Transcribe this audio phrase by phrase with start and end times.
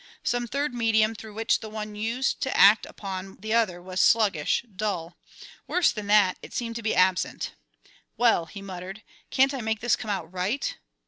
[0.23, 4.65] Some third medium through which the one used to act upon the other was sluggish,
[4.75, 5.15] dull;
[5.67, 7.51] worse than that, it seemed to be absent.
[8.17, 10.75] "Well," he muttered, "can't I make this come out right?"